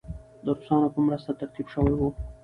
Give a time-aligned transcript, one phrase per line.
[0.43, 2.09] د روسانو په مرسته ترتیب شوې وه.